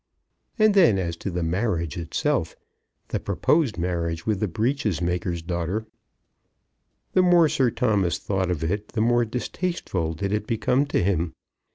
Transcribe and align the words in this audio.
And 0.57 0.73
then 0.73 0.97
as 0.97 1.15
to 1.17 1.29
the 1.29 1.43
marriage 1.43 1.95
itself, 1.95 2.55
the 3.09 3.19
proposed 3.19 3.77
marriage 3.77 4.25
with 4.25 4.39
the 4.39 4.47
breeches 4.47 4.99
maker's 4.99 5.43
daughter, 5.43 5.85
the 7.13 7.21
more 7.21 7.47
Sir 7.47 7.69
Thomas 7.69 8.17
thought 8.17 8.49
of 8.49 8.63
it 8.63 8.93
the 8.93 9.01
more 9.01 9.25
distasteful 9.25 10.15
did 10.15 10.31
it 10.33 10.47
become 10.47 10.87
to 10.87 11.03
him. 11.03 11.35